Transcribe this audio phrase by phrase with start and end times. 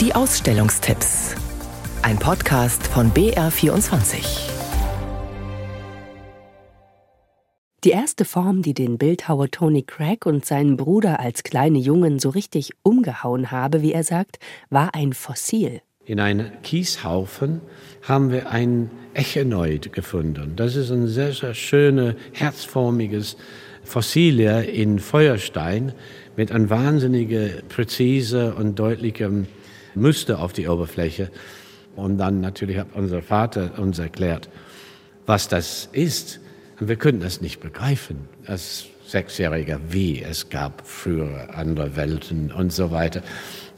[0.00, 1.34] Die Ausstellungstipps.
[2.02, 4.48] Ein Podcast von BR24.
[7.82, 12.28] Die erste Form, die den Bildhauer Tony Craig und seinen Bruder als kleine Jungen so
[12.28, 14.38] richtig umgehauen habe, wie er sagt,
[14.70, 15.80] war ein Fossil.
[16.04, 17.60] In einem Kieshaufen
[18.02, 20.52] haben wir ein Echinoid gefunden.
[20.54, 23.36] Das ist ein sehr, sehr schönes, herzformiges
[23.82, 25.92] Fossilie in Feuerstein
[26.36, 29.48] mit einem wahnsinnigen, präzise und deutlichem
[29.94, 31.30] Muster auf die Oberfläche.
[31.96, 34.48] Und dann natürlich hat unser Vater uns erklärt,
[35.26, 36.40] was das ist.
[36.80, 42.72] Und wir könnten das nicht begreifen als Sechsjähriger, wie es gab frühere andere Welten und
[42.72, 43.22] so weiter.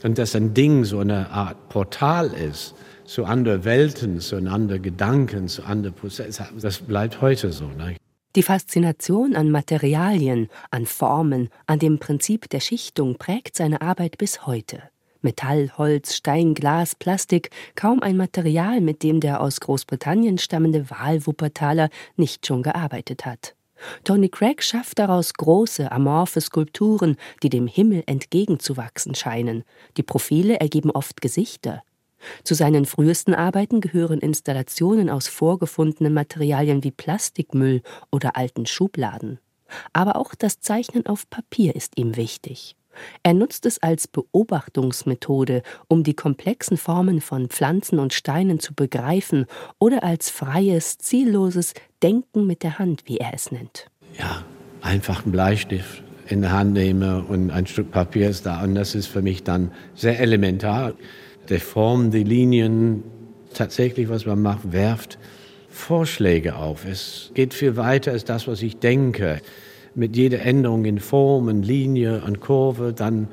[0.03, 5.49] Und dass ein Ding so eine Art Portal ist zu anderen Welten, zu anderen Gedanken,
[5.49, 7.67] zu anderen Prozessen, das bleibt heute so.
[7.67, 7.97] Ne?
[8.37, 14.47] Die Faszination an Materialien, an Formen, an dem Prinzip der Schichtung prägt seine Arbeit bis
[14.47, 14.83] heute.
[15.23, 21.91] Metall, Holz, Stein, Glas, Plastik, kaum ein Material, mit dem der aus Großbritannien stammende Wahlwuppertaler
[22.17, 23.55] nicht schon gearbeitet hat.
[24.05, 29.65] Tony Craig schafft daraus große, amorphe Skulpturen, die dem Himmel entgegenzuwachsen scheinen.
[29.97, 31.83] Die Profile ergeben oft Gesichter.
[32.45, 39.39] Zu seinen frühesten Arbeiten gehören Installationen aus vorgefundenen Materialien wie Plastikmüll oder alten Schubladen.
[39.93, 42.77] Aber auch das Zeichnen auf Papier ist ihm wichtig.
[43.23, 49.47] Er nutzt es als Beobachtungsmethode, um die komplexen Formen von Pflanzen und Steinen zu begreifen
[49.79, 53.91] oder als freies, zielloses Denken mit der Hand, wie er es nennt.
[54.19, 54.45] Ja,
[54.81, 58.95] einfach einen Bleistift in der Hand nehme und ein Stück Papier ist da und das
[58.95, 60.95] ist für mich dann sehr elementar.
[61.49, 63.03] Der Form, die Linien,
[63.55, 65.19] tatsächlich, was man macht, werft
[65.69, 66.85] Vorschläge auf.
[66.85, 69.41] Es geht viel weiter als das, was ich denke
[69.95, 73.29] mit jeder Änderung in Form, in Linie und Kurve, dann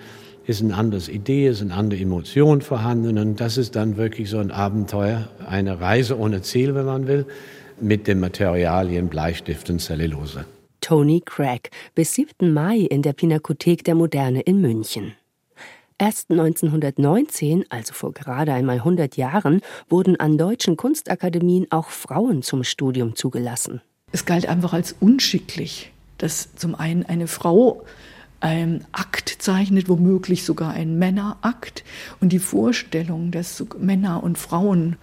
[0.46, 4.38] ist eine andere Idee, ist eine andere Emotion vorhanden und das ist dann wirklich so
[4.38, 7.26] ein Abenteuer, eine Reise ohne Ziel, wenn man will,
[7.80, 10.46] mit den Materialien Bleistift und Zellulose.
[10.82, 12.54] Tony Craig bis 7.
[12.54, 15.14] Mai in der Pinakothek der Moderne in München.
[16.00, 22.64] Erst 1919, also vor gerade einmal 100 Jahren, wurden an deutschen Kunstakademien auch Frauen zum
[22.64, 23.82] Studium zugelassen.
[24.12, 27.86] Es galt einfach als unschicklich, dass zum einen eine Frau
[28.40, 31.84] einen Akt zeichnet, womöglich sogar ein Männerakt.
[32.20, 34.98] Und die Vorstellung, dass Männer und Frauen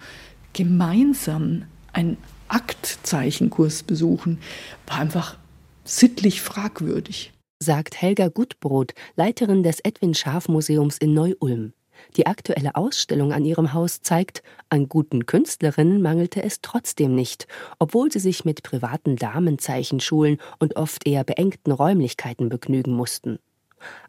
[0.53, 2.17] gemeinsam einen
[2.47, 4.39] Aktzeichenkurs besuchen,
[4.87, 5.37] war einfach
[5.83, 7.33] sittlich fragwürdig.
[7.59, 11.73] Sagt Helga Gutbrot, Leiterin des Edwin Scharf Museums in Neu-Ulm.
[12.17, 17.47] Die aktuelle Ausstellung an ihrem Haus zeigt, an guten Künstlerinnen mangelte es trotzdem nicht,
[17.79, 23.39] obwohl sie sich mit privaten Damenzeichenschulen und oft eher beengten Räumlichkeiten begnügen mussten.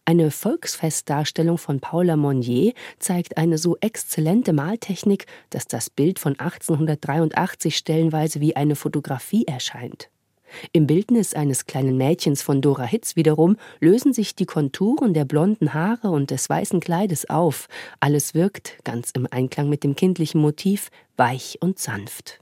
[0.04, 7.76] Eine Volksfestdarstellung von Paula Monnier zeigt eine so exzellente Maltechnik, dass das Bild von 1883
[7.76, 10.08] stellenweise wie eine Fotografie erscheint.
[10.72, 15.74] Im Bildnis eines kleinen Mädchens von Dora Hitz wiederum lösen sich die Konturen der blonden
[15.74, 17.68] Haare und des weißen Kleides auf.
[18.00, 22.40] Alles wirkt, ganz im Einklang mit dem kindlichen Motiv, weich und sanft.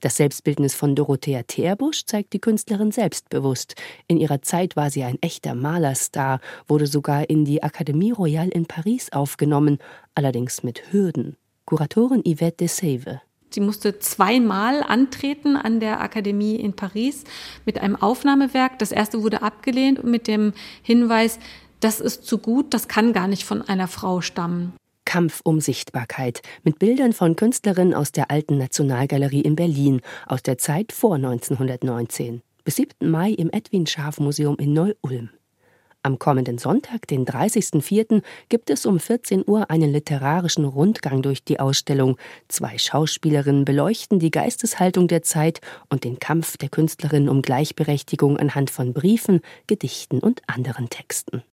[0.00, 3.74] Das Selbstbildnis von Dorothea Terbusch zeigt die Künstlerin selbstbewusst.
[4.08, 8.66] In ihrer Zeit war sie ein echter Malerstar, wurde sogar in die Académie Royale in
[8.66, 9.78] Paris aufgenommen,
[10.14, 11.36] allerdings mit Hürden.
[11.64, 13.20] Kuratorin Yvette de Save.
[13.50, 17.24] Sie musste zweimal antreten an der Akademie in Paris
[17.66, 18.78] mit einem Aufnahmewerk.
[18.78, 20.52] Das erste wurde abgelehnt mit dem
[20.82, 21.38] Hinweis,
[21.80, 24.74] das ist zu gut, das kann gar nicht von einer Frau stammen.
[25.04, 30.58] Kampf um Sichtbarkeit mit Bildern von Künstlerinnen aus der Alten Nationalgalerie in Berlin aus der
[30.58, 32.42] Zeit vor 1919.
[32.62, 33.10] Bis 7.
[33.10, 35.30] Mai im Edwin Scharf Museum in Neu-Ulm.
[36.02, 41.60] Am kommenden Sonntag, den 30.04., gibt es um 14 Uhr einen literarischen Rundgang durch die
[41.60, 42.16] Ausstellung.
[42.48, 48.70] Zwei Schauspielerinnen beleuchten die Geisteshaltung der Zeit und den Kampf der Künstlerin um Gleichberechtigung anhand
[48.70, 51.42] von Briefen, Gedichten und anderen Texten.